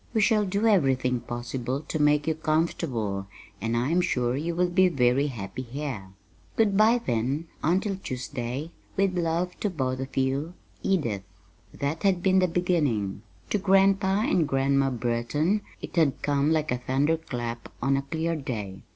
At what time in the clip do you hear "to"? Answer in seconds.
1.81-2.01, 9.59-9.69, 13.51-13.59